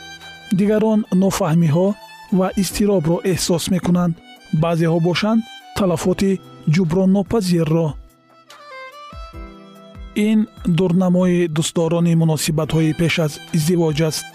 Дигарон 0.57 0.99
нофаҳмиҳо 1.23 1.87
ва 2.39 2.47
изтиробро 2.61 3.17
эҳсос 3.33 3.63
мекунанд. 3.73 4.13
Баъзеҳо 4.63 4.99
бошанд 5.07 5.41
талафоти 5.77 6.31
ҷуброннопазирро 6.73 7.87
ин 10.29 10.39
дурнамои 10.77 11.47
дӯстдорони 11.55 12.13
муносибатҳои 12.21 12.97
пеш 12.99 13.15
аз 13.25 13.33
издивоҷ 13.57 13.99
аст. 14.09 14.25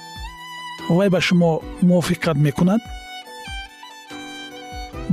Вай 0.96 1.08
ба 1.14 1.20
шумо 1.26 1.50
мувофиқат 1.88 2.38
мекунад 2.46 2.80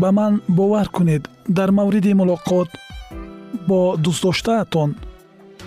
ба 0.01 0.09
ман 0.11 0.41
бовар 0.47 0.87
кунед. 0.95 1.23
Дар 1.47 1.69
мавриди 1.71 2.13
мулоқот 2.19 2.69
бо 3.67 3.79
дӯстдоштаатон 4.03 4.89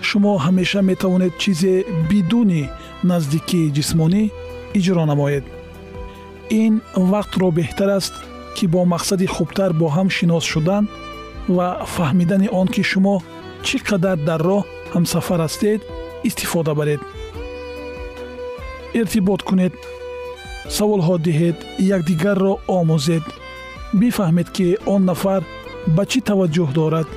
шумо 0.07 0.33
ҳамеша 0.45 0.81
метавонед 0.89 1.33
чизе 1.41 1.73
бидуни 2.09 2.63
наздикии 3.09 3.71
ҷисмонӣ 3.75 4.23
иҷро 4.77 5.03
намоед. 5.11 5.45
Ин 6.63 6.73
вақтро 7.11 7.47
беҳтар 7.57 7.89
аст 7.99 8.13
ки 8.55 8.65
бо 8.73 8.79
мақсади 8.93 9.27
хубтар 9.35 9.71
бо 9.79 9.87
ҳам 9.95 10.07
шинос 10.17 10.43
шудан 10.53 10.83
ва 11.55 11.67
фаҳмидани 11.95 12.47
он 12.59 12.67
ки 12.73 12.83
шумо 12.91 13.15
чӣ 13.65 13.77
қадар 13.87 14.17
дар 14.27 14.41
роҳ 14.49 14.63
ҳамсафар 14.93 15.39
ҳастед 15.45 15.79
истифода 16.29 16.73
баред. 16.79 17.01
Иртибот 18.99 19.41
кунед 19.49 19.73
саволҳо 20.77 21.15
диҳед 21.27 21.57
якдигарро 21.95 22.53
омӯзед 22.79 23.25
бифаҳмед 23.99 24.47
ки 24.55 24.67
он 24.93 25.01
нафар 25.09 25.41
ба 25.95 26.03
чӣ 26.11 26.19
таваҷҷӯҳ 26.29 26.69
дорад? 26.79 27.07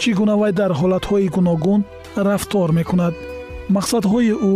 Чӣ 0.00 0.10
гуна 0.18 0.34
вай 0.40 0.52
дар 0.60 0.72
ҳолатҳои 0.80 1.32
гуногун 1.36 1.80
рафтор 2.28 2.68
мекунад? 2.78 3.14
Мақсадҳои 3.76 4.32
ӯ 4.52 4.54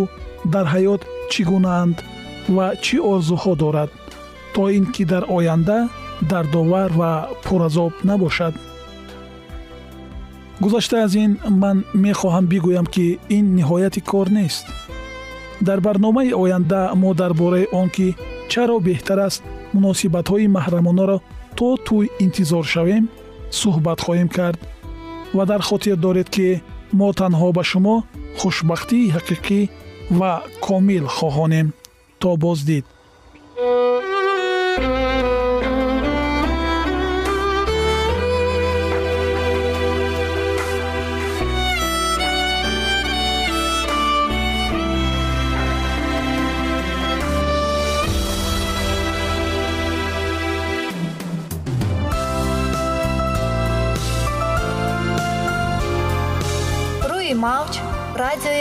дар 0.55 0.67
ҳаёт 0.75 1.03
чӣ 1.33 1.43
гунаанд 1.51 1.97
ва 2.57 2.67
чӣ 2.85 2.97
орзуҳо 3.13 3.53
дорад 3.63 3.91
то 4.55 4.63
ин 4.77 4.85
ки 4.95 5.05
дар 5.13 5.25
оянда 5.37 5.79
дардовар 6.31 6.91
ва 7.01 7.13
пуразоб 7.45 7.93
набошад? 8.09 8.55
Гузашта 10.63 10.97
аз 11.05 11.15
ин 11.25 11.33
ман 11.63 11.79
мехоҳам 12.07 12.45
бигӯям 12.53 12.87
ки 12.95 13.07
ин 13.37 13.47
ниҳояти 13.59 14.01
кор 14.11 14.29
нест. 14.39 14.67
Дар 15.67 15.79
барномаи 15.87 16.33
оянда 16.43 16.81
мо 17.03 17.11
дар 17.21 17.33
бораи 17.41 17.67
он 17.81 17.89
ки 17.97 18.17
чаро 18.53 18.77
беҳтар 18.89 19.19
аст 19.29 19.43
муносибатҳои 19.75 20.53
маҳрамонаро 20.57 21.19
то 21.59 21.69
тӯй 21.87 22.07
интизор 22.25 22.65
шавем 22.75 23.05
суҳбат 23.61 23.99
хоҳем 24.05 24.29
кард 24.37 24.59
ва 25.37 25.45
дар 25.51 25.61
хотир 25.69 25.97
доред 26.07 26.29
ки 26.35 26.49
мо 26.99 27.09
танҳо 27.21 27.49
ба 27.57 27.63
шумо 27.71 27.97
хушбахтии 28.39 29.13
ҳақиқӣ 29.17 29.61
ва 30.19 30.33
комил 30.67 31.05
хоҳонем. 31.17 31.69
То 32.21 32.31
боздид 32.45 32.85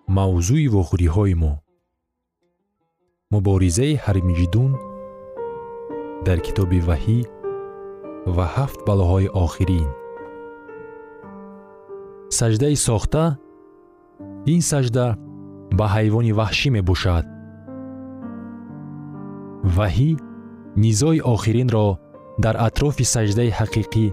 мавзӯи 0.09 0.69
вохӯриҳои 0.69 1.35
мо 1.35 1.66
муборизаи 3.35 3.95
ҳармиҷидун 4.05 4.73
дар 6.27 6.39
китоби 6.47 6.79
ваҳӣ 6.89 7.21
ва 8.37 8.47
ҳафт 8.55 8.79
балоҳои 8.89 9.29
охирин. 9.45 9.89
Саҷдаи 12.39 12.77
сохта 12.89 13.25
ин 14.55 14.61
саҷда 14.71 15.07
ба 15.79 15.87
ҳайвони 15.95 16.33
ваҳшӣ 16.41 16.69
мебошад. 16.77 17.25
Ваҳӣ 19.77 20.11
низои 20.85 21.21
охиринро 21.35 21.87
дар 22.45 22.55
атрофи 22.67 23.05
саҷдаи 23.15 23.51
ҳақиқӣ 23.59 24.07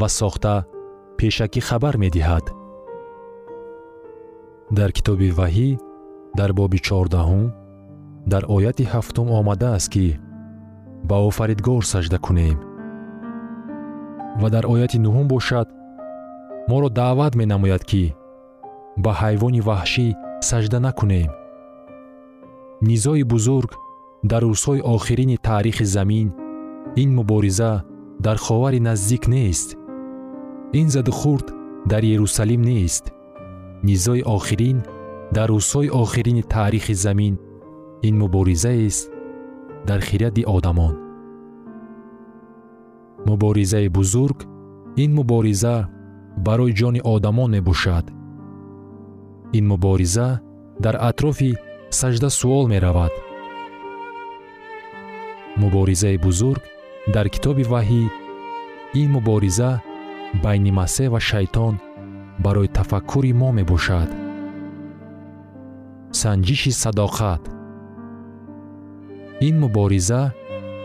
ва 0.00 0.08
сохта 0.20 0.54
пешакӣ 1.18 1.60
хабар 1.68 1.94
медиҳад. 2.04 2.44
Дар 4.78 4.90
китоби 4.96 5.28
ваҳӣ 5.40 5.68
дар 6.38 6.50
боби 6.58 6.78
чордаҳум 6.88 7.46
дар 8.26 8.42
ояти 8.48 8.84
ҳафтум 8.92 9.28
омадааст 9.30 9.88
ки 9.94 10.18
ба 11.08 11.16
офаридгор 11.28 11.82
саҷда 11.92 12.18
кунем. 12.26 12.58
Ва 14.40 14.48
дар 14.54 14.64
ояти 14.72 14.98
нуҳум 15.04 15.26
бошад 15.34 15.68
моро 16.68 16.88
даъват 16.88 17.34
менамояд 17.40 17.82
ки 17.90 18.14
ба 19.04 19.12
ҳайвони 19.20 19.64
ваҳшӣ 19.68 20.06
саҷда 20.48 20.78
накунем. 20.86 21.30
Низои 22.88 23.24
бузург 23.32 23.70
дар 24.30 24.42
рӯзҳои 24.42 24.80
охирини 24.94 25.36
таърихи 25.46 25.84
замин 25.84 26.28
ин 27.02 27.10
мубориза 27.18 27.72
дар 28.24 28.36
ховари 28.36 28.80
наздик 28.80 29.24
нест. 29.28 29.68
Ин 30.80 30.88
задухурд 30.88 31.46
дар 31.90 32.02
ерусалим 32.16 32.62
нест. 32.62 33.04
Низои 33.82 34.22
охирин 34.36 34.78
дар 35.36 35.48
рӯзҳои 35.50 35.90
охирини 36.02 36.42
таърихи 36.42 36.94
замин 36.94 37.34
ин 38.02 38.18
муборизаест 38.18 39.10
дар 39.86 40.00
хиради 40.00 40.42
одамон. 40.46 40.96
Муборизаи 43.26 43.88
бузург 43.88 44.46
ин 44.96 45.14
мубориза 45.14 45.88
барои 46.36 46.72
ҷони 46.72 47.00
одамон 47.04 47.50
мебошад. 47.50 48.06
Ин 49.52 49.64
мубориза 49.68 50.40
дар 50.84 50.96
атрофи 51.10 51.58
саҷда 51.90 52.30
суол 52.30 52.66
меравад. 52.68 53.12
Муборизаи 55.56 56.16
бузург 56.16 56.62
дар 57.14 57.28
китоби 57.28 57.64
ваҳӣ 57.72 58.04
ин 59.00 59.08
мубориза 59.16 59.70
байни 60.44 60.70
масеҳ 60.80 61.08
ва 61.12 61.20
шайтон 61.20 61.74
барои 62.44 62.68
тафаккури 62.76 63.32
мо 63.40 63.48
мебошад. 63.58 64.10
Санҷиши 66.20 66.72
садоқат 66.82 67.59
ин 69.48 69.54
мубориза 69.60 70.22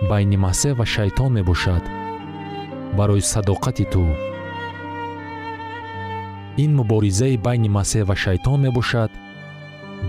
байни 0.09 0.37
масеҳ 0.45 0.73
ва 0.79 0.85
шайтон 0.95 1.31
мебошад. 1.37 1.83
Барои 2.97 3.23
садоқати 3.33 3.85
ту. 3.93 4.03
Ин 6.63 6.71
муборизаи 6.79 7.35
байни 7.45 7.69
масеҳ 7.77 8.03
ва 8.09 8.15
шайтон 8.23 8.57
мебошад 8.65 9.11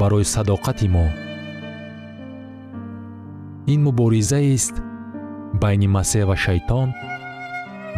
барои 0.00 0.26
садоқати 0.34 0.88
мо. 0.94 1.06
Ин 3.72 3.80
муборизаест 3.86 4.74
байни 5.62 5.88
масеҳ 5.96 6.24
ва 6.30 6.36
шайтон 6.44 6.88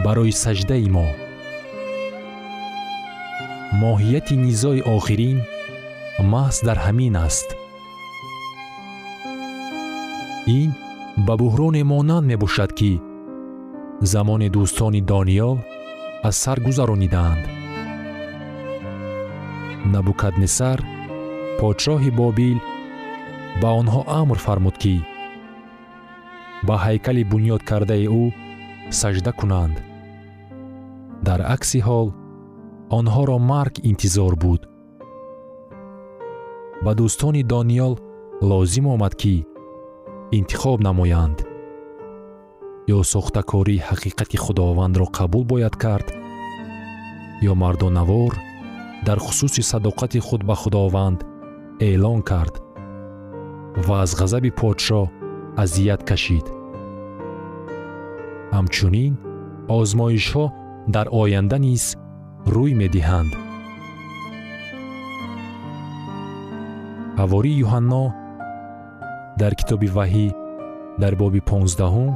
барои 0.05 0.33
саҷдаи 0.45 0.89
мо. 0.97 1.09
Моҳияти 3.83 4.35
низои 4.47 4.81
охирин 4.97 5.39
маҳз 6.33 6.57
дар 6.67 6.79
ҳамин 6.87 7.15
аст 7.29 7.49
ин 10.57 10.71
ба 11.27 11.35
буҳроне 11.41 11.83
монанд 11.93 12.27
мебошад 12.31 12.71
ки 12.79 12.93
замони 14.13 14.49
дӯстони 14.55 15.01
дониёл 15.13 15.57
аз 16.29 16.37
сар 16.43 16.59
гузаронидаанд. 16.67 17.45
Набукаднесар 19.93 20.79
подшоҳи 21.61 22.11
бобил 22.21 22.59
ба 23.61 23.69
онҳо 23.81 24.01
амр 24.21 24.39
фармуд 24.47 24.77
ки 24.83 24.97
ба 26.67 26.75
ҳайкали 26.85 27.23
бунёд 27.33 27.63
кардаи 27.71 28.07
ӯ 28.23 28.25
саҷда 29.01 29.33
кунанд. 29.41 29.77
Дар 31.27 31.41
акси 31.55 31.79
ҳол 31.89 32.09
онҳоро 32.99 33.37
марг 33.53 33.75
интизор 33.91 34.33
буд. 34.45 34.61
Ба 36.85 36.93
дӯстони 36.99 37.43
дониёл 37.53 37.95
лозим 38.51 38.87
омад 38.95 39.15
ки 39.23 39.37
интихоб 40.31 40.81
намоянд. 40.81 41.39
Ё 42.87 43.03
сохтакории 43.03 43.85
ҳақиқати 43.89 44.37
худовандро 44.37 45.07
қабул 45.19 45.45
бояд 45.45 45.77
кард 45.77 46.09
ё 47.51 47.55
мардонавор 47.55 48.35
дар 49.07 49.19
хусуси 49.19 49.63
садоқати 49.71 50.19
худ 50.27 50.43
ба 50.49 50.55
худованд 50.55 51.25
эълон 51.81 52.21
кард 52.23 52.55
ва 53.87 53.95
аз 54.05 54.11
ғазаби 54.21 54.51
подшоҳ 54.61 55.05
азият 55.63 56.03
кашид. 56.09 56.47
Ҳамчунин 58.57 59.13
озмоишҳо 59.79 60.45
дар 60.95 61.07
оянда 61.21 61.59
низ 61.67 61.85
рӯй 62.55 62.73
медиҳанд. 62.83 63.33
Ҳавории 67.21 67.61
юҳанно 67.65 68.05
дар 69.41 69.53
китоби 69.61 69.89
ваҳӣ 69.97 70.29
дар 71.03 71.13
боби 71.21 71.41
понздаҳум 71.51 72.13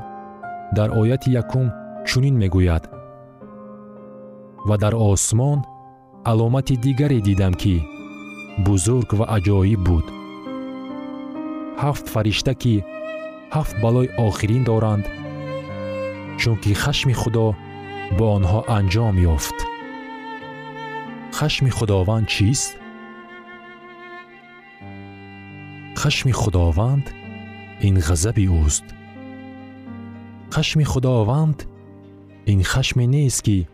дар 0.76 0.88
ояти 1.00 1.30
якум 1.42 1.66
чунин 2.08 2.34
мегӯяд. 2.42 2.84
Ва 4.68 4.76
дар 4.82 4.94
осмон 5.10 5.58
аломати 6.30 6.74
дигаре 6.84 7.20
дидам 7.28 7.54
ки 7.62 7.74
бузург 8.66 9.08
ва 9.18 9.24
аҷоиб 9.36 9.80
буд. 9.88 10.06
Ҳафт 11.82 12.06
фаришта 12.14 12.52
ки 12.62 12.74
ҳафт 13.54 13.74
балои 13.82 14.08
охирин 14.26 14.62
доранд 14.70 15.04
чунки 16.40 16.72
хашми 16.82 17.14
худо 17.20 17.46
бо 18.18 18.24
онҳо 18.36 18.60
анҷом 18.78 19.16
ёфт. 19.34 19.58
Хашми 21.38 21.70
худованд 21.76 22.26
чист 22.34 22.72
хашми 26.02 26.32
худованд 26.32 27.06
ин 27.86 27.94
ғазаби 28.06 28.46
ӯст. 28.50 28.86
Хашми 30.50 30.84
худованд 30.92 31.58
ин 32.52 32.60
хашме 32.70 33.06
нест 33.06 33.40
ки 33.46 33.68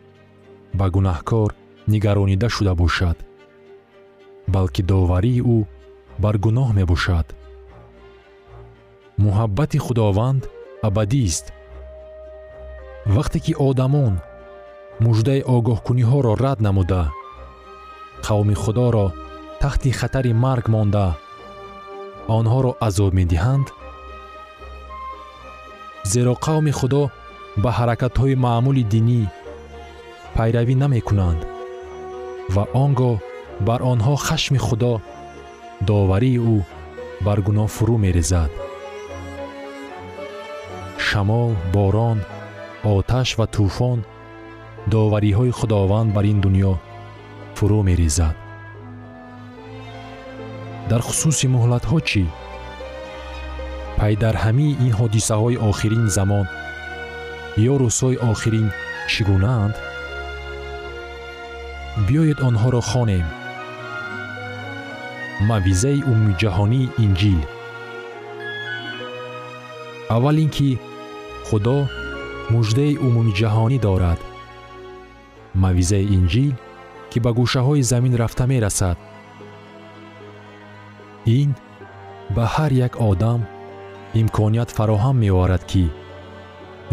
ба 0.79 0.87
гунаҳкор 0.95 1.51
нигаронида 1.93 2.49
шуда 2.55 2.75
бошад 2.75 3.19
балки 4.55 4.83
доварии 4.83 5.41
ӯ 5.57 5.59
бар 6.23 6.37
гуноҳ 6.45 6.69
мебошад. 6.79 7.27
Муҳаббати 9.25 9.79
худованд 9.87 10.43
абадист 10.89 11.47
вақте 13.17 13.39
ки 13.45 13.53
одамон 13.69 14.15
муждаи 15.05 15.41
огоҳкуниҳоро 15.57 16.33
рад 16.45 16.59
намуда 16.67 17.03
қавми 18.27 18.57
худоро 18.63 19.07
таҳти 19.63 19.91
хатари 19.99 20.33
марг 20.45 20.67
монда 20.75 21.09
онҳоро 22.37 22.73
азоб 22.87 23.13
медиҳанд 23.21 23.67
зеро 26.13 26.35
қавми 26.47 26.73
худо 26.79 27.03
ба 27.63 27.71
ҳаракатҳои 27.79 28.41
маъмули 28.45 28.85
динӣ 28.93 29.23
пайравӣ 30.37 30.75
намекунанд 30.83 31.41
ва 32.55 32.65
он 32.83 32.91
гоҳ 33.01 33.17
бар 33.69 33.81
онҳо 33.93 34.15
хашми 34.27 34.61
худо 34.67 34.95
доварии 35.91 36.39
ӯ 36.55 36.57
бар 37.27 37.39
гуноҳ 37.47 37.69
фурӯ 37.77 37.97
мерезад. 38.05 38.51
Шамол 41.07 41.51
борон 41.75 42.19
оташ 42.95 43.29
ва 43.39 43.47
тӯфон 43.55 43.99
довариҳои 44.93 45.57
худованд 45.59 46.11
бар 46.17 46.25
ин 46.33 46.39
дуньё 46.45 46.75
фурӯ 47.57 47.81
мерезад 47.89 48.37
дар 50.91 51.01
хусуси 51.07 51.47
муҳлатҳо 51.55 51.99
чӣ? 52.09 52.25
Пай 53.99 54.15
дар 54.23 54.35
ҳамаи 54.45 54.79
ин 54.87 54.93
ҳодисаҳои 54.99 55.61
охирин 55.71 56.07
замон 56.17 56.47
ё 57.73 57.75
рӯзҳои 57.83 58.17
охирин 58.31 58.69
чӣ 59.13 59.23
гунаанд 59.29 59.75
биёед 62.07 62.39
онҳоро 62.49 62.83
хонем. 62.91 63.27
Мавъизаи 65.49 66.01
умумиҷаҳонии 66.11 66.91
инҷил. 67.05 67.41
Аввал 70.15 70.37
ин 70.45 70.51
ки 70.57 70.71
худо 71.49 71.79
муждаи 72.55 72.95
умумиҷаҳонӣ 73.07 73.79
дорад. 73.87 74.21
Мавъизаи 75.63 76.11
инҷил 76.17 76.55
ки 77.11 77.19
ба 77.25 77.31
гӯшаҳои 77.39 77.89
замин 77.91 78.15
рафта 78.23 78.45
мерасад 78.53 78.99
ин 81.37 81.51
ба 82.35 82.45
ҳар 82.55 82.73
як 82.87 82.95
одам 83.11 83.41
имконият 84.21 84.71
фароҳам 84.77 85.17
меоварад 85.23 85.63
ки 85.71 85.85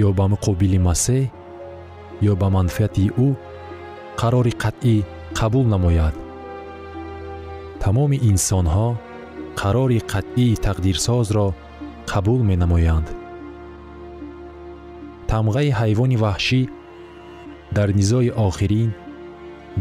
ё 0.07 0.09
ба 0.17 0.25
муқобили 0.33 0.79
масеҳ 0.87 1.23
ё 2.31 2.33
ба 2.41 2.47
манфиати 2.55 3.05
ӯ 3.27 3.29
қарори 4.19 4.53
қатъӣ 4.63 4.95
қабул 5.39 5.65
намояд. 5.73 6.15
Тамоми 7.81 8.17
инсонҳо 8.31 8.87
қарори 9.61 9.99
қатъии 10.13 10.59
тақдирсозро 10.65 11.47
қабул 12.11 12.41
менамоянд. 12.49 13.07
Тамғаи 15.31 15.69
ҳайвони 15.79 16.17
ваҳшӣ 16.23 16.61
дар 17.75 17.89
низои 17.99 18.29
охирин 18.47 18.89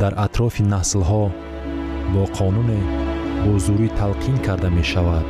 дар 0.00 0.12
атрофи 0.26 0.62
наслҳо 0.74 1.24
бо 2.12 2.22
қонуне 2.38 3.03
бо 3.44 3.52
зурӣ 3.64 3.88
талқин 4.00 4.36
карда 4.46 4.68
мешавад. 4.78 5.26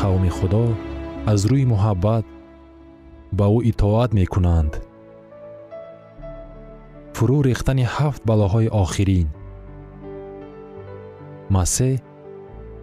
Қавми 0.00 0.30
худо 0.36 0.64
аз 1.32 1.40
рӯи 1.50 1.64
муҳаббат 1.72 2.24
ба 3.38 3.46
ӯ 3.56 3.58
итоат 3.70 4.10
мекунанд. 4.20 4.72
Фурӯ 7.14 7.38
рехтани 7.48 7.84
ҳафт 7.94 8.22
балоҳои 8.30 8.68
охирин. 8.82 9.28
Масеҳ 11.54 11.94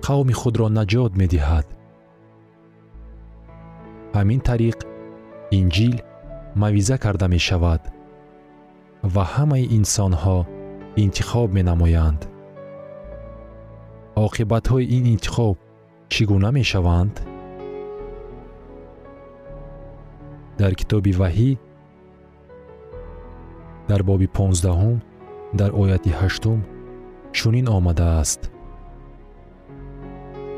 қавми 0.05 0.34
худро 0.41 0.67
наҷот 0.79 1.12
медиҳад. 1.21 1.67
Ҳамин 4.17 4.39
тариқ 4.49 4.77
инҷил 5.60 5.95
мавъиза 6.62 6.97
карда 7.03 7.27
мешавад 7.36 7.82
ва 9.13 9.23
ҳамаи 9.34 9.65
инсонҳо 9.77 10.38
интихоб 11.03 11.49
менамоянд 11.58 12.21
оқибатҳои 14.25 14.86
ин 14.97 15.03
интихоб 15.13 15.58
чӣ 16.12 16.21
гуна 16.29 16.49
мешаванд? 16.58 17.15
Дар 20.60 20.73
китоби 20.79 21.12
ваҳӣ 21.21 21.51
дар 23.89 24.01
боби 24.10 24.27
понздаҳум 24.38 24.97
дар 25.60 25.71
ояти 25.82 26.12
ҳаштум 26.19 26.60
чунин 27.38 27.67
омадааст. 27.77 28.41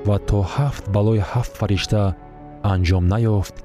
Ва 0.07 0.17
то 0.29 0.39
ҳафт 0.55 0.83
балои 0.95 1.21
ҳафт 1.31 1.53
фаришта 1.59 2.01
анҷом 2.73 3.05
наёфт 3.13 3.55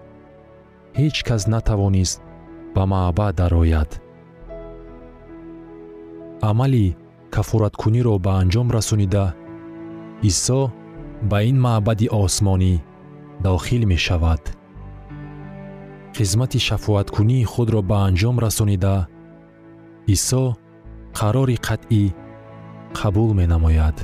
ҳеҷ 0.98 1.16
кас 1.28 1.42
натавонист 1.54 2.18
ба 2.74 2.82
маъбад 2.92 3.34
дарояд. 3.40 3.90
Амали 6.50 6.86
кафораткуниро 7.34 8.14
ба 8.24 8.32
анҷом 8.42 8.68
расонида 8.76 9.24
исо 10.22 10.72
ба 11.22 11.42
ин 11.42 11.60
маъбади 11.60 12.08
осмонӣ 12.08 12.74
дохил 13.44 13.86
мешавад. 13.86 14.42
Хизмати 16.16 16.58
шафоаткунии 16.58 17.44
худро 17.44 17.82
ба 17.82 17.96
анҷом 18.08 18.36
расонида 18.44 18.96
исо 20.14 20.56
қарори 21.18 21.56
қатъӣ 21.66 22.04
қабул 22.98 23.30
менамояд. 23.40 23.96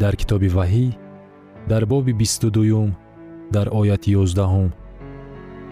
Дар 0.00 0.14
китоби 0.20 0.48
ваҳӣ 0.56 0.86
дар 1.70 1.82
боби 1.86 2.12
бисту 2.12 2.50
дуюм 2.50 2.90
дар 3.54 3.66
ояти 3.80 4.10
ёздаҳум 4.22 4.68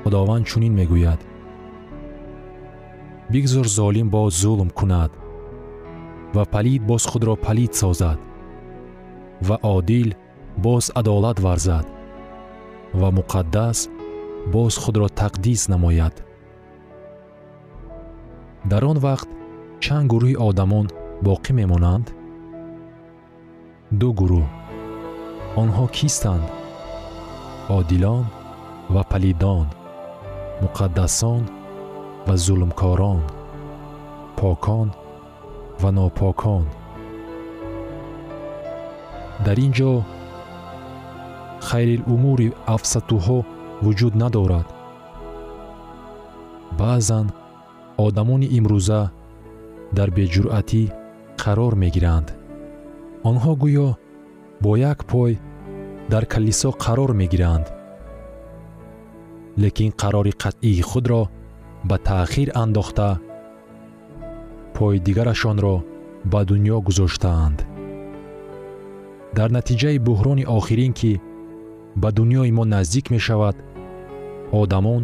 худованд 0.03 0.45
чунин 0.51 0.73
мегӯяд. 0.81 1.21
Бигзор 3.33 3.67
золим 3.79 4.09
боз 4.11 4.33
зулм 4.43 4.71
кунад 4.79 5.13
ва 6.35 6.45
палид 6.45 6.83
боз 6.91 7.03
худро 7.11 7.35
палид 7.37 7.73
созад 7.75 8.19
ва 9.49 9.57
одил 9.63 10.09
боз 10.57 10.85
адолат 10.95 11.39
варзад 11.41 11.87
ва 13.01 13.09
муқаддас 13.19 13.79
боз 14.55 14.77
худро 14.83 15.07
тақдис 15.21 15.69
намояд. 15.69 16.15
Дар 18.65 18.85
он 18.85 18.99
вақт 19.07 19.29
чанд 19.85 20.07
гурӯҳи 20.13 20.37
одамон 20.49 20.87
боқӣ 21.27 21.53
мемонанд? 21.61 22.07
Ду 24.01 24.09
гурӯҳ. 24.21 24.47
Онҳо 25.63 25.85
кистанд? 25.97 26.45
Одилон 27.79 28.25
ва 28.95 29.03
палидон 29.11 29.67
муқаддасон 30.63 31.43
ва 32.27 32.35
зулмкорон 32.45 33.21
покон 34.39 34.89
ва 35.81 35.91
нопокон. 35.97 36.65
Дар 39.45 39.59
ин 39.67 39.73
ҷо 39.79 39.93
хайрилумури 41.69 42.49
афсатуҳо 42.75 43.39
вуҷуд 43.85 44.15
надорад. 44.23 44.69
Баъзан 46.79 47.27
одамони 48.07 48.49
имрӯза 48.59 49.03
дар 49.97 50.09
беҷуръатӣ 50.17 50.83
қарор 51.43 51.73
мегиранд. 51.83 52.29
Онҳо 53.31 53.53
гӯё 53.63 53.89
бо 54.63 54.71
як 54.93 54.99
пой 55.11 55.33
дар 56.13 56.25
калисо 56.33 56.71
қарор 56.85 57.11
мегиранд. 57.21 57.67
Лекин 59.63 59.91
қарори 60.03 60.33
қатъии 60.43 60.83
худро 60.91 61.23
ба 61.89 61.97
таъхир 62.09 62.49
андохта 62.63 63.09
пои 64.81 64.99
дигарашонро 65.07 65.77
ба 66.33 66.41
дуньё 66.49 66.77
гузоштаанд. 66.87 67.59
Дар 69.37 69.49
натиҷаи 69.57 69.99
буҳрони 70.07 70.49
охирин 70.59 70.93
ки 71.01 71.13
ба 72.03 72.09
дуньёи 72.17 72.51
мо 72.57 72.65
наздик 72.75 73.07
мешавад 73.15 73.57
одамон 74.63 75.03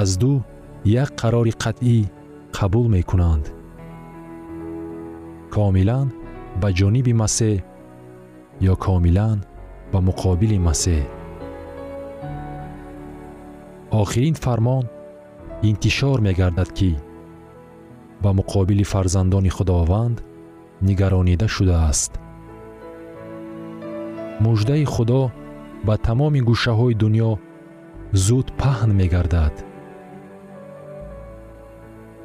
аз 0.00 0.10
ду 0.20 0.32
як 1.02 1.10
қарори 1.20 1.52
қатъӣ 1.62 1.98
қабул 2.56 2.86
мекунанд. 2.96 3.44
Комилан 5.54 6.08
ба 6.60 6.68
ҷониби 6.78 7.12
масеҳ 7.22 7.56
ё 8.72 8.74
комилан 8.86 9.38
ба 9.92 9.98
муқобили 10.08 10.58
масеҳ? 10.68 11.02
Охирин 14.02 14.36
фармон 14.44 14.84
интишор 15.70 16.18
мегардад 16.26 16.70
ки 16.78 16.90
ба 18.22 18.30
муқобили 18.38 18.84
фарзандони 18.92 19.50
худованд 19.56 20.18
нигаронида 20.80 21.48
шудааст. 21.48 22.12
Муждаи 24.40 24.84
худо 24.84 25.22
ба 25.86 25.94
тамоми 26.06 26.40
гӯшаҳои 26.48 26.94
дуньё 27.02 27.32
зуд 28.12 28.46
паҳн 28.60 28.90
мегардад. 29.00 29.54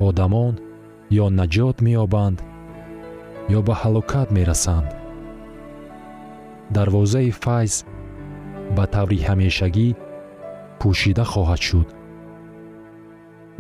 Одамон 0.08 0.54
ё 1.24 1.26
наҷот 1.40 1.78
меёбанд 1.86 2.40
ё 3.58 3.60
ба 3.68 3.74
ҳалокат 3.82 4.28
мерасанд. 4.38 4.90
Дарвозаи 6.76 7.32
файз 7.44 7.74
ба 8.76 8.84
таври 8.94 9.20
ҳамешагӣ 9.28 9.90
пӯшида 10.80 11.26
хоҳад 11.32 11.62
шуд. 11.68 11.88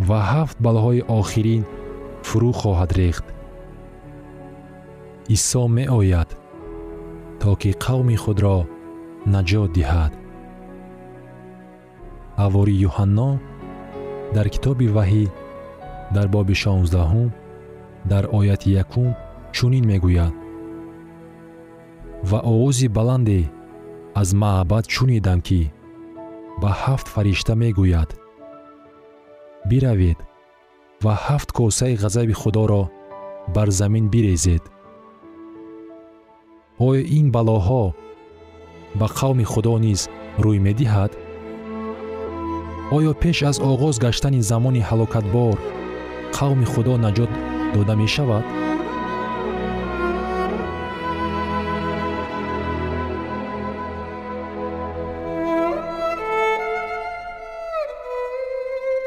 Ва 0.07 0.19
ҳафт 0.31 0.57
балоҳои 0.65 1.01
охирин 1.19 1.63
фурӯ 2.27 2.51
хоҳад 2.61 2.91
рехт. 2.99 3.25
Исо 5.35 5.63
меояд 5.77 6.29
то 7.41 7.49
ки 7.61 7.71
қавми 7.85 8.15
худро 8.23 8.57
наҷот 9.33 9.69
диҳад. 9.77 10.13
Ҳавори 12.41 12.75
юҳанно 12.87 13.29
дар 14.35 14.47
китоби 14.53 14.87
ваҳӣ 14.97 15.25
дар 16.15 16.27
боби 16.35 16.55
шонздаҳум 16.63 17.29
дар 18.11 18.23
ояти 18.37 18.69
якум 18.83 19.09
чунин 19.55 19.83
мегӯяд. 19.91 20.33
Ва 22.29 22.39
овози 22.51 22.87
баланде 22.97 23.39
аз 24.21 24.29
маъбад 24.41 24.85
шунидам 24.95 25.39
ки 25.47 25.61
ба 26.61 26.69
ҳафт 26.83 27.07
фаришта 27.13 27.53
мегӯяд. 27.63 28.09
Биравед 29.69 30.19
ва 31.05 31.13
ҳафт 31.25 31.49
косаи 31.57 31.95
ғазаби 32.03 32.35
худоро 32.41 32.83
бар 33.55 33.69
замин 33.79 34.05
бирезед. 34.13 34.63
Оё 36.87 37.01
ин 37.19 37.27
балоҳо 37.35 37.83
ба 38.99 39.07
қавми 39.19 39.45
худо 39.51 39.75
низ 39.85 40.01
рӯй 40.43 40.59
медиҳад? 40.67 41.11
Оё 42.95 43.11
пеш 43.21 43.37
аз 43.49 43.57
оғоз 43.71 43.95
гаштани 44.05 44.41
замони 44.51 44.81
ҳалокатбор 44.89 45.55
қавми 46.37 46.65
худо 46.73 46.93
наҷот 47.05 47.31
дода 47.73 47.93
мешавад 48.03 48.45